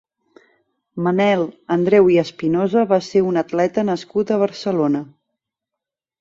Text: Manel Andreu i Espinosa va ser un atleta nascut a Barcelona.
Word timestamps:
Manel 1.07 1.43
Andreu 1.75 2.09
i 2.13 2.17
Espinosa 2.21 2.87
va 2.93 2.99
ser 3.09 3.21
un 3.33 3.37
atleta 3.43 3.85
nascut 3.91 4.33
a 4.33 4.41
Barcelona. 4.47 5.05